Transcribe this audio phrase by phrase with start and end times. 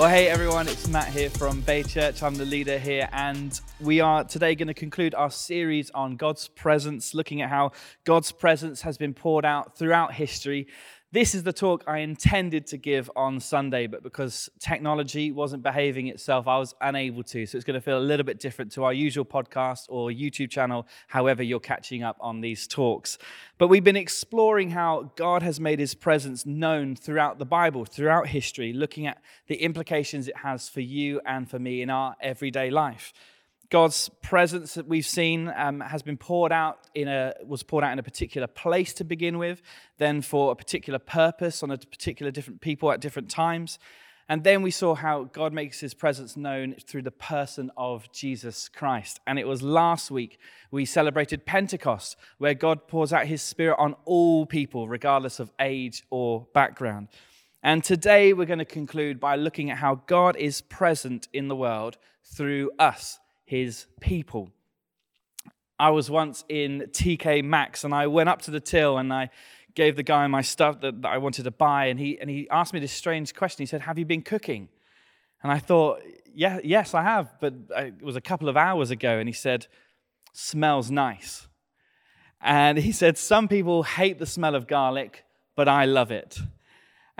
[0.00, 2.22] Well, hey everyone, it's Matt here from Bay Church.
[2.22, 6.48] I'm the leader here, and we are today going to conclude our series on God's
[6.48, 7.72] presence, looking at how
[8.04, 10.68] God's presence has been poured out throughout history
[11.12, 16.06] this is the talk I intended to give on Sunday, but because technology wasn't behaving
[16.06, 17.46] itself, I was unable to.
[17.46, 20.50] So it's going to feel a little bit different to our usual podcast or YouTube
[20.50, 23.18] channel, however, you're catching up on these talks.
[23.58, 28.28] But we've been exploring how God has made his presence known throughout the Bible, throughout
[28.28, 32.70] history, looking at the implications it has for you and for me in our everyday
[32.70, 33.12] life.
[33.70, 37.92] God's presence that we've seen um, has been poured out in a was poured out
[37.92, 39.62] in a particular place to begin with,
[39.98, 43.78] then for a particular purpose on a particular different people at different times,
[44.28, 48.68] and then we saw how God makes His presence known through the person of Jesus
[48.68, 49.20] Christ.
[49.24, 50.38] And it was last week
[50.72, 56.04] we celebrated Pentecost, where God pours out His Spirit on all people, regardless of age
[56.10, 57.06] or background.
[57.62, 61.56] And today we're going to conclude by looking at how God is present in the
[61.56, 64.48] world through us his people.
[65.76, 69.28] I was once in TK Maxx and I went up to the till and I
[69.74, 72.48] gave the guy my stuff that, that I wanted to buy, and he, and he
[72.48, 73.62] asked me this strange question.
[73.62, 74.68] He said, Have you been cooking?
[75.42, 76.00] And I thought,
[76.32, 79.18] yeah, Yes, I have, but it was a couple of hours ago.
[79.18, 79.66] And he said,
[80.32, 81.48] Smells nice.
[82.40, 85.24] And he said, Some people hate the smell of garlic,
[85.56, 86.38] but I love it.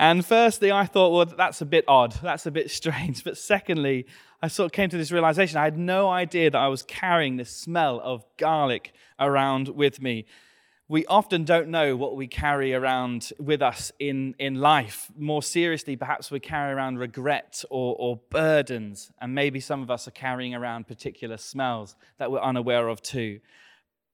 [0.00, 2.12] And firstly, I thought, well, that's a bit odd.
[2.22, 3.22] That's a bit strange.
[3.22, 4.06] But secondly,
[4.40, 5.58] I sort of came to this realization.
[5.58, 10.24] I had no idea that I was carrying this smell of garlic around with me.
[10.88, 15.10] We often don't know what we carry around with us in, in life.
[15.18, 20.08] More seriously, perhaps we carry around regret or, or burdens, and maybe some of us
[20.08, 23.40] are carrying around particular smells that we're unaware of too.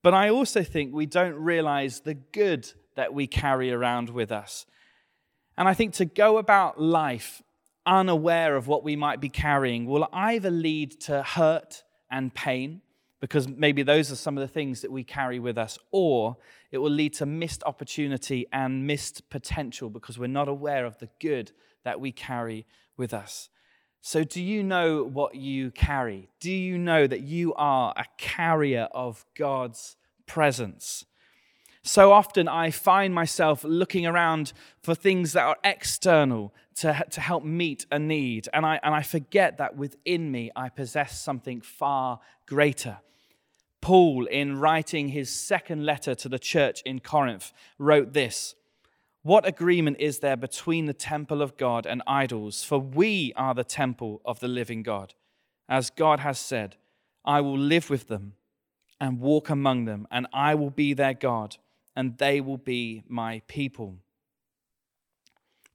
[0.03, 4.67] But I also think we don't realize the good that we carry around with us.
[5.59, 7.43] And I think to go about life
[7.87, 12.83] unaware of what we might be carrying will either lead to hurt and pain,
[13.21, 16.37] because maybe those are some of the things that we carry with us, or
[16.71, 21.09] it will lead to missed opportunity and missed potential because we're not aware of the
[21.21, 21.53] good
[21.85, 23.49] that we carry with us.
[24.03, 26.29] So, do you know what you carry?
[26.39, 29.97] Do you know that you are a carrier of God's
[30.27, 31.05] presence?
[31.87, 34.53] So often I find myself looking around
[34.83, 38.49] for things that are external to, to help meet a need.
[38.53, 42.99] And I, and I forget that within me I possess something far greater.
[43.81, 48.57] Paul, in writing his second letter to the church in Corinth, wrote this
[49.23, 52.65] What agreement is there between the temple of God and idols?
[52.65, 55.15] For we are the temple of the living God.
[55.69, 56.75] As God has said,
[57.25, 58.33] I will live with them
[59.01, 61.59] and walk among them, and I will be their God
[61.97, 63.97] and they will be my people.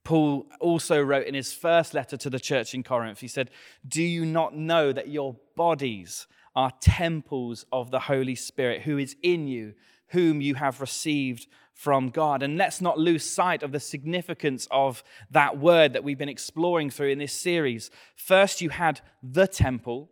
[0.03, 3.49] Paul also wrote in his first letter to the church in Corinth, he said,
[3.87, 9.15] Do you not know that your bodies are temples of the Holy Spirit who is
[9.21, 9.73] in you,
[10.09, 12.43] whom you have received from God?
[12.43, 16.89] And let's not lose sight of the significance of that word that we've been exploring
[16.89, 17.91] through in this series.
[18.15, 20.10] First, you had the temple,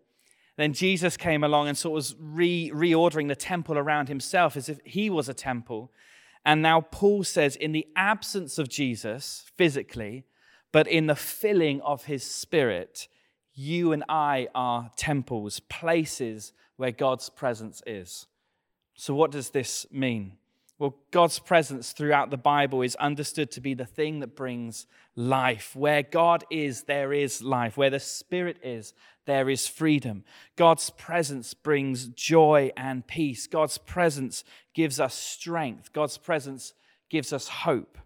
[0.59, 4.67] then Jesus came along and sort of was re- reordering the temple around himself as
[4.67, 5.91] if he was a temple.
[6.45, 10.25] And now Paul says, in the absence of Jesus physically,
[10.71, 13.07] but in the filling of his spirit,
[13.53, 18.27] you and I are temples, places where God's presence is.
[18.95, 20.33] So, what does this mean?
[20.77, 25.75] Well, God's presence throughout the Bible is understood to be the thing that brings life.
[25.75, 27.75] Where God is, there is life.
[27.75, 28.93] Where the Spirit is,
[29.29, 30.23] there is freedom.
[30.55, 33.47] God's presence brings joy and peace.
[33.47, 35.93] God's presence gives us strength.
[35.93, 36.73] God's presence
[37.09, 37.97] gives us hope.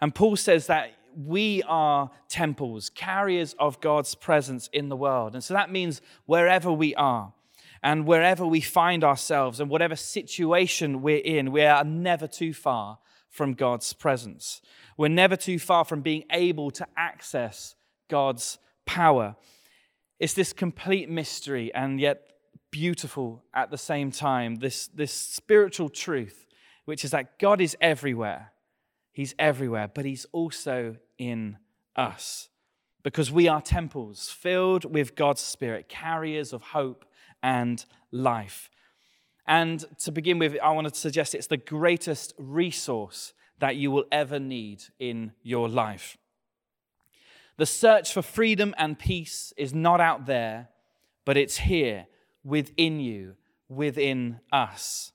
[0.00, 5.34] And Paul says that we are temples, carriers of God's presence in the world.
[5.34, 7.32] And so that means wherever we are,
[7.84, 12.98] and wherever we find ourselves and whatever situation we're in, we are never too far
[13.28, 14.62] from God's presence.
[14.96, 17.76] We're never too far from being able to access
[18.08, 19.36] God's power.
[20.18, 22.32] It's this complete mystery and yet
[22.70, 26.46] beautiful at the same time, this, this spiritual truth,
[26.84, 28.52] which is that God is everywhere.
[29.12, 31.58] He's everywhere, but He's also in
[31.96, 32.48] us
[33.04, 37.04] because we are temples filled with God's Spirit, carriers of hope
[37.42, 38.70] and life.
[39.46, 44.06] And to begin with, I want to suggest it's the greatest resource that you will
[44.10, 46.16] ever need in your life.
[47.56, 50.68] The search for freedom and peace is not out there,
[51.24, 52.06] but it's here
[52.42, 53.36] within you,
[53.68, 55.12] within us.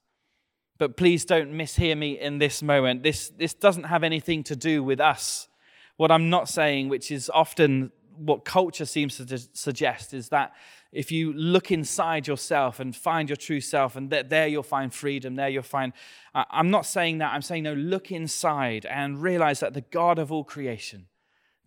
[0.77, 3.03] But please don't mishear me in this moment.
[3.03, 5.49] This, this doesn't have anything to do with us.
[5.97, 10.53] What I'm not saying, which is often what culture seems to suggest is that
[10.91, 14.93] if you look inside yourself and find your true self, and that there you'll find
[14.93, 15.93] freedom, there you'll find.
[16.33, 17.31] I'm not saying that.
[17.33, 21.05] I'm saying, no, look inside and realize that the God of all creation,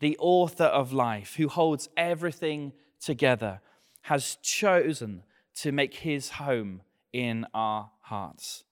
[0.02, 3.60] the author of life, who holds everything together,
[4.02, 5.22] has chosen
[5.54, 6.82] to make his home
[7.12, 8.64] in our hearts.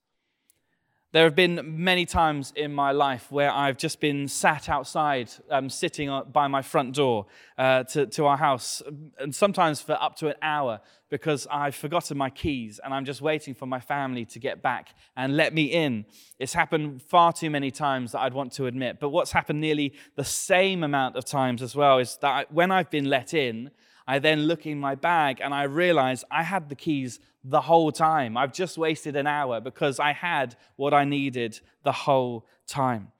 [1.13, 5.69] There have been many times in my life where I've just been sat outside, um,
[5.69, 7.25] sitting by my front door
[7.57, 8.81] uh, to, to our house,
[9.19, 10.79] and sometimes for up to an hour
[11.09, 14.95] because I've forgotten my keys and I'm just waiting for my family to get back
[15.17, 16.05] and let me in.
[16.39, 19.01] It's happened far too many times that I'd want to admit.
[19.01, 22.89] But what's happened nearly the same amount of times as well is that when I've
[22.89, 23.71] been let in,
[24.07, 27.91] I then look in my bag and I realize I had the keys the whole
[27.91, 28.37] time.
[28.37, 33.11] I've just wasted an hour because I had what I needed the whole time.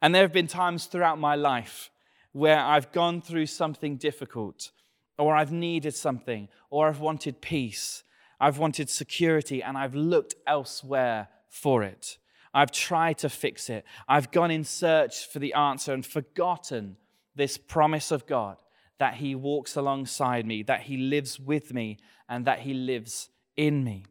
[0.00, 1.90] And there have been times throughout my life
[2.32, 4.72] where I've gone through something difficult,
[5.18, 8.02] or I've needed something, or I've wanted peace,
[8.40, 12.18] I've wanted security, and I've looked elsewhere for it.
[12.54, 13.84] I've tried to fix it.
[14.08, 16.96] I've gone in search for the answer and forgotten
[17.34, 18.56] this promise of God
[19.02, 23.82] that He walks alongside me, that He lives with me, and that He lives in
[23.82, 24.04] me.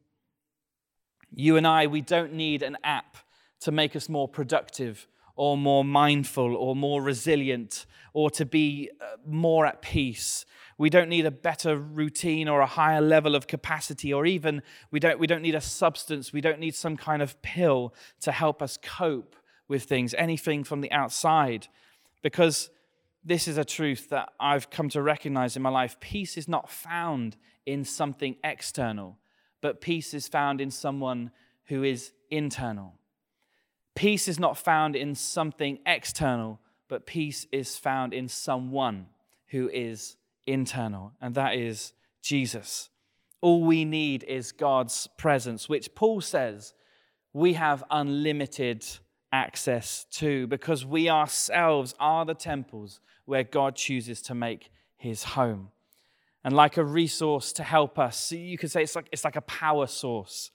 [1.33, 3.15] You and I, we don't need an app
[3.61, 5.07] to make us more productive
[5.37, 10.45] or more mindful or more resilient or to be uh, more at peace.
[10.77, 14.61] We don't need a better routine or a higher level of capacity, or even
[14.91, 16.33] we don't, we don't need a substance.
[16.33, 19.37] We don't need some kind of pill to help us cope
[19.69, 21.69] with things, anything from the outside.
[22.21, 22.69] Because
[23.23, 25.99] this is a truth that I've come to recognize in my life.
[25.99, 29.17] Peace is not found in something external,
[29.61, 31.31] but peace is found in someone
[31.65, 32.95] who is internal.
[33.95, 39.07] Peace is not found in something external, but peace is found in someone
[39.47, 40.15] who is
[40.47, 42.89] internal, and that is Jesus.
[43.41, 46.73] All we need is God's presence, which Paul says
[47.33, 48.85] we have unlimited
[49.31, 55.69] access to because we ourselves are the temples where God chooses to make his home.
[56.43, 59.41] And like a resource to help us, you could say it's like, it's like a
[59.41, 60.51] power source,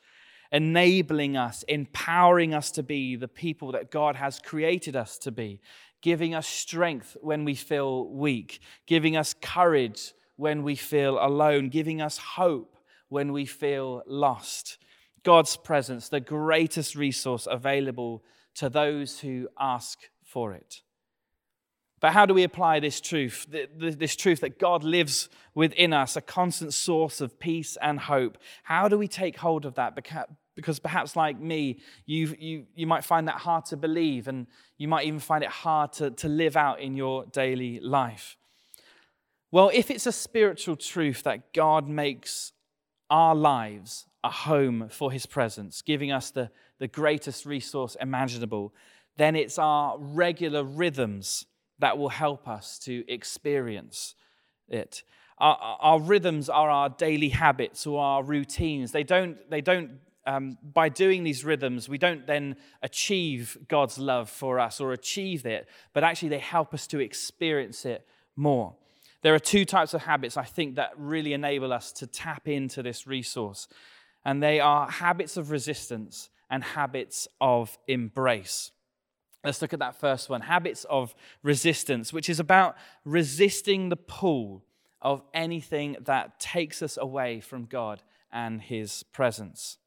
[0.51, 5.61] enabling us, empowering us to be the people that God has created us to be,
[6.03, 12.01] giving us strength when we feel weak, giving us courage when we feel alone, giving
[12.03, 12.77] us hope
[13.09, 14.79] when we feel lost.
[15.23, 18.23] God's presence, the greatest resource available
[18.57, 20.83] to those who ask for it.
[22.01, 23.47] But how do we apply this truth?
[23.49, 28.37] This truth that God lives within us, a constant source of peace and hope.
[28.65, 29.95] How do we take hold of that?
[30.55, 34.89] Because perhaps, like me, you, you, you might find that hard to believe, and you
[34.89, 38.37] might even find it hard to, to live out in your daily life.
[39.51, 42.53] Well, if it's a spiritual truth that God makes
[43.09, 48.75] our lives a home for his presence, giving us the, the greatest resource imaginable,
[49.17, 51.47] then it's our regular rhythms
[51.79, 54.15] that will help us to experience
[54.69, 55.03] it.
[55.39, 58.93] Our, our rhythms are our daily habits or our routines.
[58.93, 64.29] They don't, they don't um, by doing these rhythms, we don't then achieve God's love
[64.29, 68.05] for us or achieve it, but actually they help us to experience it
[68.35, 68.75] more.
[69.23, 72.83] There are two types of habits I think that really enable us to tap into
[72.83, 73.69] this resource,
[74.25, 78.71] and they are habits of resistance and habits of embrace.
[79.45, 84.65] Let's look at that first one habits of resistance, which is about resisting the pull
[85.01, 89.79] of anything that takes us away from God and His presence.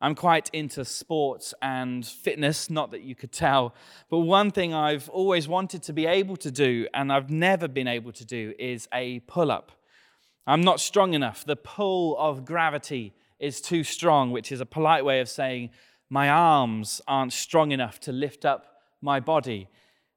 [0.00, 3.72] I'm quite into sports and fitness, not that you could tell,
[4.10, 7.86] but one thing I've always wanted to be able to do and I've never been
[7.86, 9.70] able to do is a pull up.
[10.44, 11.44] I'm not strong enough.
[11.44, 15.70] The pull of gravity is too strong, which is a polite way of saying
[16.08, 18.66] my arms aren't strong enough to lift up
[19.02, 19.68] my body,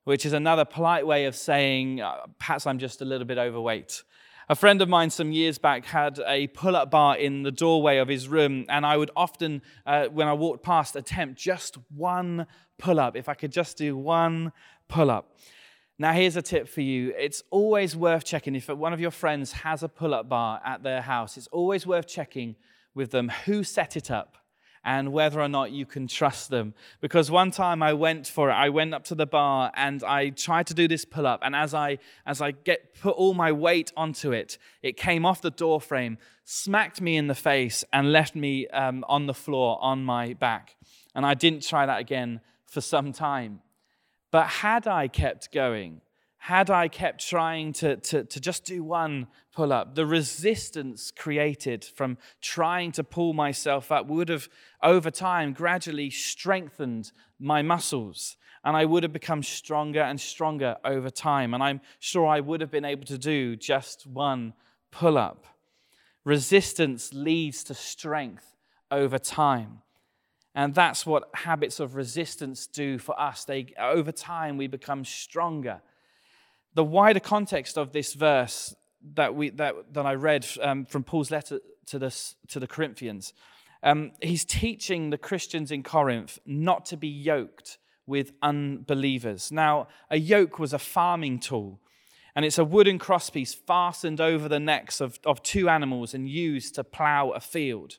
[0.03, 4.03] which is another polite way of saying uh, perhaps I'm just a little bit overweight.
[4.47, 7.97] A friend of mine some years back had a pull up bar in the doorway
[7.97, 12.45] of his room, and I would often, uh, when I walked past, attempt just one
[12.77, 14.51] pull up, if I could just do one
[14.87, 15.39] pull up.
[15.97, 17.11] Now, here's a tip for you.
[17.17, 20.83] It's always worth checking if one of your friends has a pull up bar at
[20.83, 22.55] their house, it's always worth checking
[22.95, 24.37] with them who set it up
[24.85, 26.73] and whether or not you can trust them.
[27.01, 30.29] Because one time I went for it, I went up to the bar and I
[30.29, 31.41] tried to do this pull up.
[31.43, 35.41] And as I as I get put all my weight onto it, it came off
[35.41, 39.79] the door frame, smacked me in the face, and left me um, on the floor
[39.81, 40.75] on my back.
[41.15, 43.61] And I didn't try that again for some time.
[44.31, 46.01] But had I kept going,
[46.45, 51.83] had I kept trying to, to, to just do one pull up, the resistance created
[51.83, 54.47] from trying to pull myself up would have,
[54.83, 58.37] over time, gradually strengthened my muscles.
[58.63, 61.55] And I would have become stronger and stronger over time.
[61.55, 64.53] And I'm sure I would have been able to do just one
[64.91, 65.47] pull up.
[66.25, 68.55] Resistance leads to strength
[68.91, 69.79] over time.
[70.53, 73.45] And that's what habits of resistance do for us.
[73.45, 75.81] They, over time, we become stronger
[76.75, 78.75] the wider context of this verse
[79.15, 83.33] that, we, that, that I read um, from Paul's letter to, this, to the Corinthians,
[83.81, 89.51] um, he's teaching the Christians in Corinth not to be yoked with unbelievers.
[89.51, 91.79] Now, a yoke was a farming tool,
[92.35, 96.75] and it's a wooden crosspiece fastened over the necks of, of two animals and used
[96.75, 97.97] to plow a field.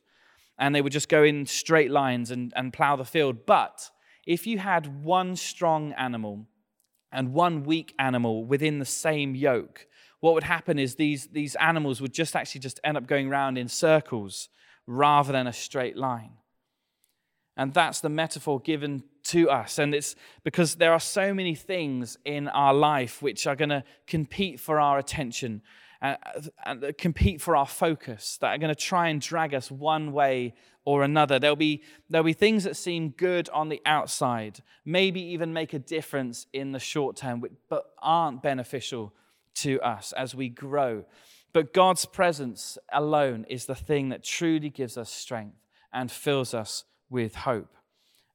[0.59, 3.47] And they would just go in straight lines and, and plow the field.
[3.47, 3.91] But
[4.27, 6.47] if you had one strong animal
[7.13, 9.87] and one weak animal within the same yoke,
[10.21, 13.59] what would happen is these, these animals would just actually just end up going around
[13.59, 14.49] in circles
[14.87, 16.33] rather than a straight line.
[17.57, 19.79] And that's the metaphor given to us.
[19.79, 23.85] And it's because there are so many things in our life which are going to
[24.07, 25.63] compete for our attention
[26.03, 26.17] Uh,
[26.67, 30.13] and, and compete for our focus, that are going to try and drag us one
[30.13, 30.53] way
[30.85, 31.39] or another.
[31.39, 35.79] There'll be, there'll be things that seem good on the outside, maybe even make a
[35.79, 39.15] difference in the short term, but aren't beneficial
[39.55, 41.05] to us as we grow.
[41.55, 45.57] But God's presence alone is the thing that truly gives us strength
[45.95, 47.75] and fills us with hope.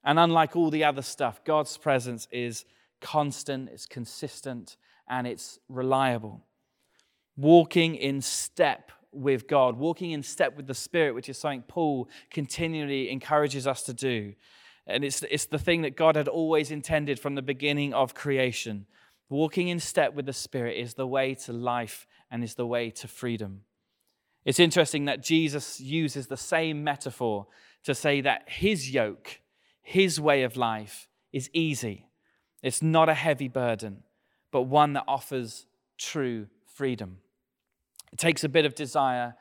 [0.02, 2.64] And unlike all the other stuff, God's presence is
[3.00, 4.76] constant, it's consistent,
[5.08, 6.44] and it's reliable
[7.36, 12.08] walking in step with God, walking in step with the Spirit, which is something Paul
[12.30, 14.34] continually encourages us to do.
[14.86, 18.86] And it's, it's the thing that God had always intended from the beginning of creation.
[19.28, 22.90] Walking in step with the Spirit is the way to life and is the way
[22.90, 23.62] to freedom.
[24.44, 27.46] It's interesting that Jesus uses the same metaphor
[27.84, 29.40] to say that his yoke,
[29.82, 32.08] his way of life, is easy.
[32.62, 34.02] It's not a heavy burden,
[34.50, 37.18] but one that offers true freedom.
[38.12, 39.34] It takes a bit of desire,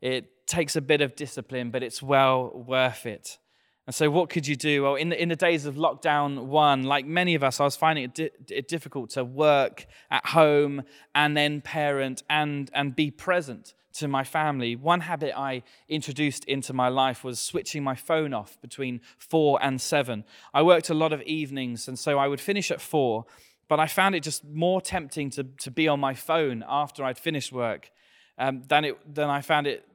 [0.00, 3.38] it takes a bit of discipline, but it's well worth it.
[3.86, 4.82] And so, what could you do?
[4.82, 7.76] Well, in the, in the days of lockdown one, like many of us, I was
[7.76, 13.10] finding it, di- it difficult to work at home and then parent and, and be
[13.10, 14.74] present to my family.
[14.74, 19.80] One habit I introduced into my life was switching my phone off between four and
[19.80, 20.24] seven.
[20.54, 23.26] I worked a lot of evenings, and so I would finish at four,
[23.68, 27.18] but I found it just more tempting to, to be on my phone after I'd
[27.18, 27.90] finished work
[28.38, 29.86] um, than, it, than I found it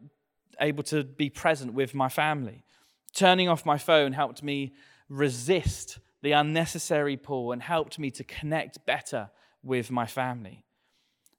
[0.59, 2.63] able to be present with my family.
[3.13, 4.73] Turning off my phone helped me
[5.07, 9.29] resist the unnecessary pull and helped me to connect better
[9.63, 10.65] with my family.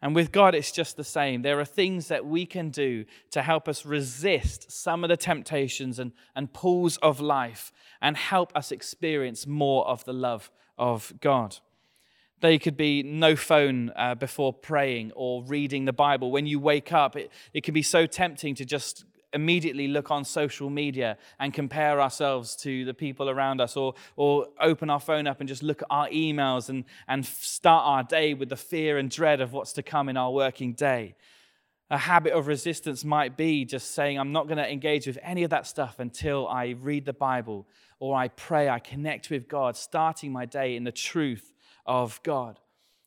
[0.02, 1.42] And with God, it's just the same.
[1.42, 5.98] There are things that we can do to help us resist some of the temptations
[5.98, 11.58] and, and pulls of life and help us experience more of the love of God.
[12.40, 16.30] They could be no phone uh, before praying or reading the Bible.
[16.30, 20.24] When you wake up, it, it can be so tempting to just immediately look on
[20.24, 25.26] social media and compare ourselves to the people around us, or, or open our phone
[25.26, 28.98] up and just look at our emails and, and start our day with the fear
[28.98, 31.14] and dread of what's to come in our working day.
[31.90, 35.42] A habit of resistance might be just saying, I'm not going to engage with any
[35.42, 37.66] of that stuff until I read the Bible
[37.98, 41.52] or I pray, I connect with God, starting my day in the truth
[41.86, 42.58] of God.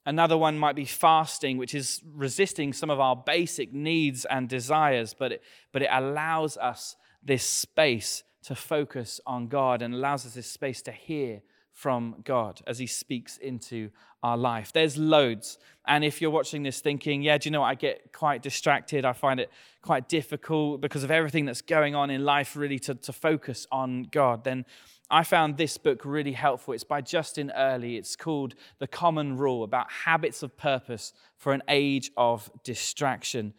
[0.06, 5.15] Another one might be fasting, which is resisting some of our basic needs and desires,
[5.18, 10.34] but it, but it allows us this space to focus on God and allows us
[10.34, 11.42] this space to hear
[11.74, 13.89] from God as He speaks into
[14.22, 14.72] our life.
[14.72, 15.58] There's loads.
[15.86, 17.68] And if you're watching this thinking, yeah, do you know what?
[17.68, 19.03] I get quite distracted.
[19.03, 19.51] I find it
[19.82, 24.03] quite difficult because of everything that's going on in life, really, to, to focus on
[24.03, 24.65] God, then
[25.10, 26.74] I found this book really helpful.
[26.74, 27.98] It's by Justin Earley.
[27.98, 33.53] It's called The Common Rule about habits of purpose for an age of distraction.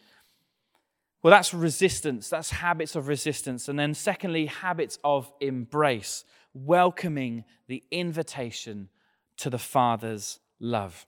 [1.22, 2.28] Well, that's resistance.
[2.28, 3.68] That's habits of resistance.
[3.68, 8.88] And then, secondly, habits of embrace, welcoming the invitation
[9.36, 11.06] to the Father's love.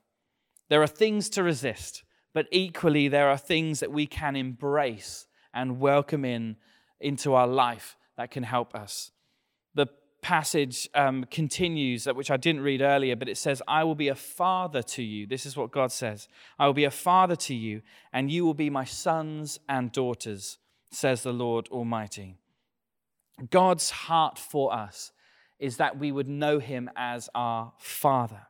[0.69, 5.79] There are things to resist, but equally, there are things that we can embrace and
[5.79, 6.57] welcome in
[6.99, 9.11] into our life that can help us.
[9.75, 9.87] The
[10.21, 14.15] passage um, continues, which I didn't read earlier, but it says, I will be a
[14.15, 15.25] father to you.
[15.25, 16.27] This is what God says
[16.59, 20.57] I will be a father to you, and you will be my sons and daughters,
[20.91, 22.35] says the Lord Almighty.
[23.49, 25.11] God's heart for us
[25.59, 28.47] is that we would know him as our father.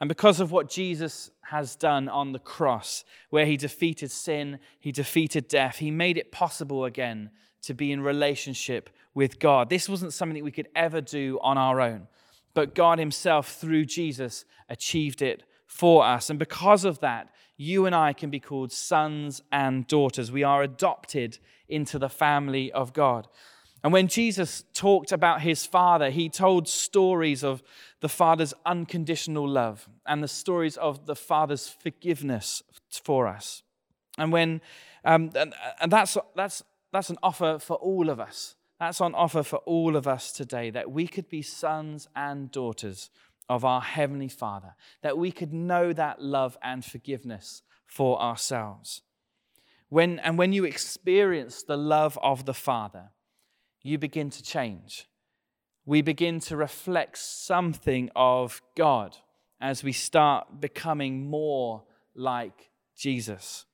[0.00, 4.92] And because of what Jesus has done on the cross, where he defeated sin, he
[4.92, 7.30] defeated death, he made it possible again
[7.62, 9.68] to be in relationship with God.
[9.68, 12.06] This wasn't something we could ever do on our own,
[12.54, 16.30] but God himself, through Jesus, achieved it for us.
[16.30, 20.30] And because of that, you and I can be called sons and daughters.
[20.30, 23.26] We are adopted into the family of God.
[23.84, 27.62] And when Jesus talked about his Father, he told stories of
[28.00, 33.62] the Father's unconditional love and the stories of the Father's forgiveness for us.
[34.16, 34.60] And when
[35.04, 38.56] um, and, and that's that's that's an offer for all of us.
[38.80, 43.10] That's on offer for all of us today that we could be sons and daughters
[43.48, 49.02] of our Heavenly Father, that we could know that love and forgiveness for ourselves.
[49.88, 53.10] When, and when you experience the love of the Father,
[53.88, 55.08] you begin to change.
[55.86, 59.16] We begin to reflect something of God
[59.60, 63.64] as we start becoming more like Jesus.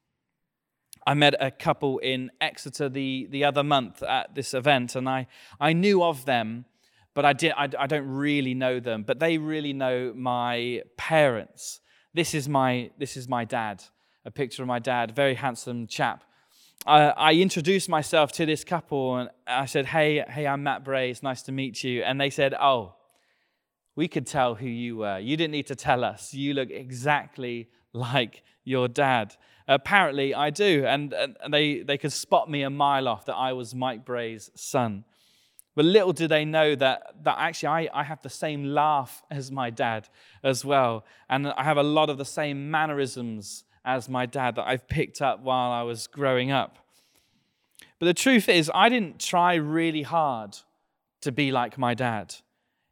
[1.06, 5.26] I met a couple in Exeter the, the other month at this event, and I,
[5.60, 6.64] I knew of them,
[7.14, 9.02] but I, did, I, I don't really know them.
[9.02, 11.80] But they really know my parents.
[12.14, 13.82] This is my, this is my dad,
[14.24, 16.22] a picture of my dad, very handsome chap.
[16.86, 21.10] I, I introduced myself to this couple and I said, Hey, hey, I'm Matt Bray.
[21.10, 22.02] It's nice to meet you.
[22.02, 22.94] And they said, Oh,
[23.96, 25.18] we could tell who you were.
[25.18, 26.34] You didn't need to tell us.
[26.34, 29.34] You look exactly like your dad.
[29.66, 30.84] Apparently, I do.
[30.84, 34.50] And, and they, they could spot me a mile off that I was Mike Bray's
[34.54, 35.04] son.
[35.74, 39.50] But little do they know that, that actually I, I have the same laugh as
[39.50, 40.08] my dad
[40.42, 41.04] as well.
[41.30, 45.20] And I have a lot of the same mannerisms as my dad that I've picked
[45.20, 46.78] up while I was growing up.
[47.98, 50.58] But the truth is, I didn't try really hard
[51.20, 52.34] to be like my dad.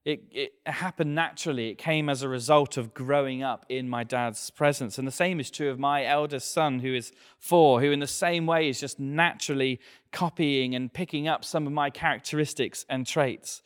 [0.04, 1.68] It, it, happened naturally.
[1.68, 4.98] It came as a result of growing up in my dad's presence.
[4.98, 8.07] And the same is true of my eldest son, who is four, who, in the
[8.09, 9.78] same way, is just naturally
[10.11, 13.62] copying and picking up some of my characteristics and traits.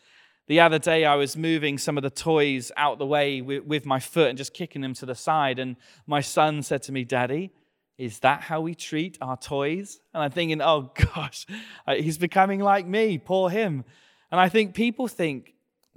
[0.49, 3.85] The other day, I was moving some of the toys out the way with, with,
[3.85, 5.59] my foot and just kicking them to the side.
[5.59, 7.51] And my son said to me, Daddy,
[7.99, 9.99] is that how we treat our toys?
[10.15, 11.47] And I'm thinking, oh gosh,
[11.87, 13.85] uh, he's becoming like me, poor him.
[14.31, 15.55] And I think people think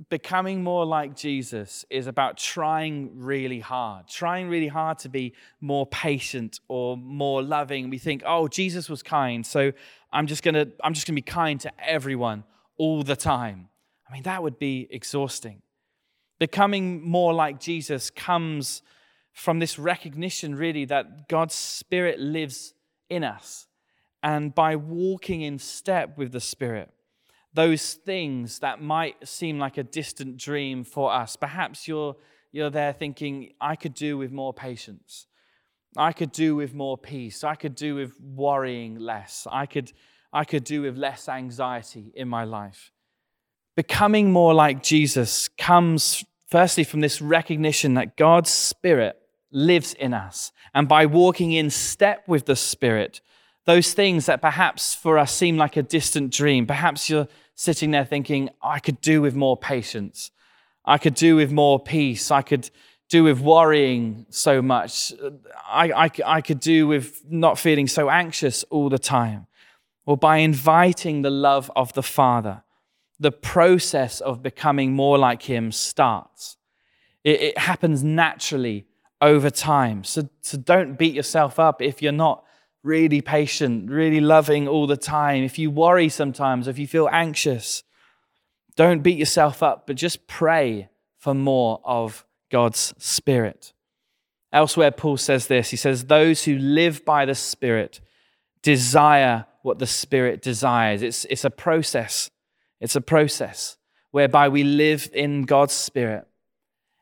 [0.10, 5.86] becoming more like Jesus is about trying really hard, trying really hard to be more
[5.86, 7.90] patient or more loving.
[7.90, 9.74] We think, oh, Jesus was kind, so
[10.14, 12.46] I'm just gonna, I'm just gonna be kind to everyone
[12.78, 13.68] all the time.
[14.10, 15.62] I mean, that would be exhausting.
[16.40, 18.82] Becoming more like Jesus comes
[19.34, 22.74] from this recognition, really, that God's Spirit lives
[23.10, 23.68] in us.
[24.24, 26.90] And by walking in step with the Spirit,
[27.54, 32.16] those things that might seem like a distant dream for us, perhaps you're,
[32.52, 35.28] you're there thinking, I could do with more patience.
[35.98, 37.44] I could do with more peace.
[37.44, 39.48] I could do with worrying less.
[39.52, 39.92] I could,
[40.34, 42.92] I could do with less anxiety in my life
[43.76, 49.18] becoming more like Jesus comes firstly from this recognition that God's Spirit
[49.52, 50.52] lives in us.
[50.74, 53.22] And by walking in step with the Spirit,
[53.66, 58.06] those things that perhaps for us seem like a distant dream, perhaps you're sitting there
[58.06, 60.32] thinking, I could do with more patience.
[60.86, 62.32] I could do with more peace.
[62.32, 62.70] I could
[63.10, 65.14] do with worrying so much.
[65.68, 69.48] I, I, I could do with not feeling so anxious all the time.
[70.06, 72.64] Or by inviting the love of the Father
[73.20, 76.58] the process of becoming more like Him starts.
[77.24, 78.86] It, it happens naturally
[79.22, 80.04] over time.
[80.04, 82.44] So, so don't beat yourself up if you're not
[82.84, 85.44] really patient, really loving all the time.
[85.44, 87.84] If you worry sometimes, if you feel anxious,
[88.76, 93.74] don't beat yourself up, but just pray for more of God's Spirit.
[94.52, 98.00] Elsewhere, Paul says this He says, Those who live by the Spirit
[98.62, 101.02] desire what the Spirit desires.
[101.02, 102.30] It's, it's a process.
[102.80, 103.78] It's a process
[104.12, 106.28] whereby we live in God's Spirit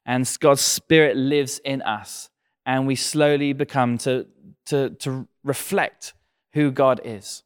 [0.05, 2.29] and God's Spirit lives in us
[2.65, 4.27] and we slowly become to,
[4.65, 6.13] to, to reflect
[6.53, 7.43] who God is.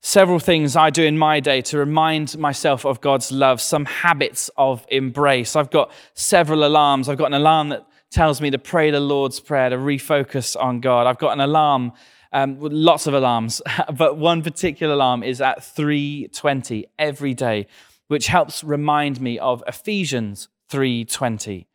[0.00, 4.50] Several things I do in my day to remind myself of God's love, some habits
[4.56, 5.54] of embrace.
[5.54, 7.08] I've got several alarms.
[7.08, 10.80] I've got an alarm that tells me to pray the Lord's Prayer, to refocus on
[10.80, 11.06] God.
[11.06, 11.92] I've got an alarm
[12.32, 13.60] um, lots of alarms,
[13.96, 17.66] but one particular alarm is at 3:20 every day,
[18.08, 21.66] which helps remind me of Ephesians 3:20.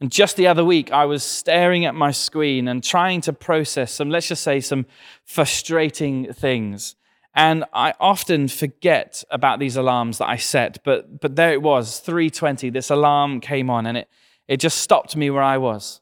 [0.00, 3.92] And just the other week, I was staring at my screen and trying to process
[3.92, 4.86] some, let's just say, some
[5.24, 6.96] frustrating things.
[7.34, 12.00] And I often forget about these alarms that I set, but, but there it was,
[12.00, 12.70] 320.
[12.70, 14.08] This alarm came on, and it,
[14.46, 16.00] It just stopped me where I was.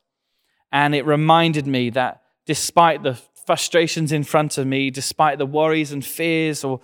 [0.70, 3.14] And it reminded me that despite the
[3.46, 6.80] frustrations in front of me, despite the worries and fears or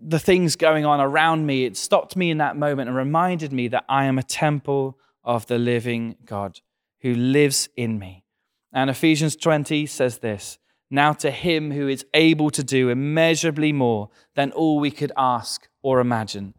[0.00, 3.68] the things going on around me, it stopped me in that moment and reminded me
[3.68, 6.60] that I am a temple of the living God
[7.00, 8.24] who lives in me.
[8.72, 10.58] And Ephesians 20 says this
[10.90, 15.68] Now to him who is able to do immeasurably more than all we could ask
[15.82, 16.54] or imagine.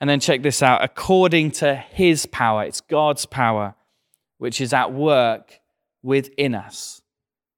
[0.00, 3.74] And then check this out according to his power, it's God's power,
[4.38, 5.60] which is at work
[6.02, 7.00] within us,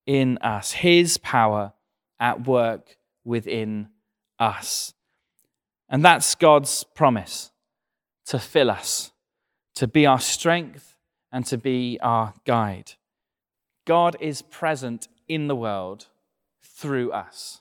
[0.07, 0.73] in us.
[0.73, 1.73] His power
[2.19, 3.89] at work within
[4.39, 4.95] us.
[5.89, 7.51] And that's God's promise
[8.27, 9.13] to fill us,
[9.75, 10.97] to be our strength,
[11.31, 12.93] and to be our guide.
[13.85, 16.07] God is present in the world
[16.63, 17.61] through us.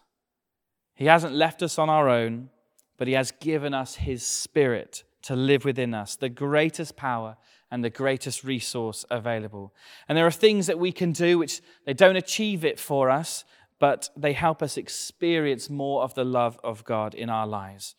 [0.95, 2.49] He hasn't left us on our own,
[2.97, 7.37] but He has given us His Spirit to live within us, the greatest power
[7.71, 9.73] and the greatest resource available.
[10.07, 13.43] And there are things that we can do which they don't achieve it for us,
[13.79, 17.95] but they help us experience more of the love of God in our lives.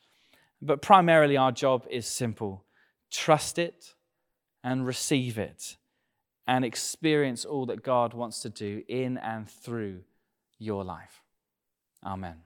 [0.63, 2.65] But primarily, our job is simple
[3.11, 3.95] trust it
[4.65, 5.77] and receive it
[6.47, 10.01] and experience all that God wants to do in and through
[10.59, 11.23] your life.
[12.05, 12.46] Amen.